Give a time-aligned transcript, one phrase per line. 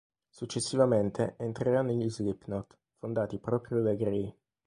[0.29, 4.35] Successivamente entrerà negli Slipknot, fondati proprio da Gray.